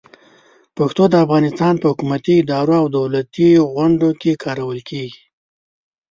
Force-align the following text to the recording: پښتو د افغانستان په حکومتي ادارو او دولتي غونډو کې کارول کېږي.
پښتو 0.77 1.03
د 1.09 1.13
افغانستان 1.25 1.73
په 1.79 1.85
حکومتي 1.91 2.33
ادارو 2.41 2.75
او 2.81 2.85
دولتي 2.97 3.49
غونډو 3.73 4.09
کې 4.21 4.41
کارول 4.43 4.79
کېږي. 4.89 5.21